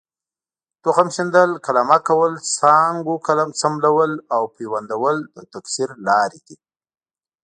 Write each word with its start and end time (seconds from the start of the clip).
تخم 0.83 1.07
شیندل، 1.15 1.51
قلمه 1.65 1.97
کول، 2.07 2.33
څانګو 2.57 3.15
څملول 3.59 4.13
او 4.35 4.43
پیوند 4.55 4.89
کول 4.97 5.17
د 5.35 5.37
تکثیر 5.53 5.89
لارې 6.07 6.39
دي. 6.47 6.55